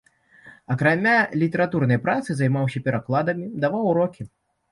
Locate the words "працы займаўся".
2.07-2.83